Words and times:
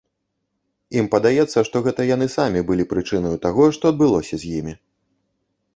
Ім 1.01 1.05
падаецца, 1.15 1.59
што 1.67 1.75
гэта 1.89 2.01
яны 2.15 2.27
самі 2.37 2.65
былі 2.73 2.89
прычынаю 2.95 3.35
таго, 3.45 3.63
што 3.79 3.83
адбылося 3.95 4.35
з 4.45 4.57
імі. 4.63 4.73